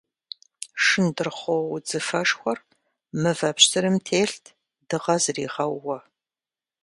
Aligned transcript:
Шындырхъуо 0.85 1.57
удзыфэшхуэр 1.75 2.59
мывэ 3.21 3.49
пщтырым 3.55 3.95
телът 4.07 4.45
дыгъэ 4.87 5.15
зыригъэууэ. 5.23 5.97